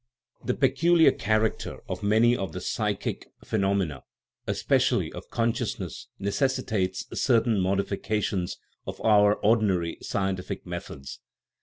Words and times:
The 0.43 0.55
peculiar 0.55 1.11
character 1.11 1.81
of 1.87 2.01
many 2.01 2.35
of 2.35 2.53
the 2.53 2.59
psychic 2.59 3.27
phe 3.45 3.57
nomena, 3.57 4.01
especially 4.47 5.13
of 5.13 5.29
consciousness, 5.29 6.07
necessitates 6.17 7.05
cer 7.13 7.41
tain 7.41 7.59
modifications 7.59 8.57
of 8.87 8.99
our 9.05 9.35
ordinary 9.35 9.99
scientific 10.01 10.65
methods. 10.65 11.19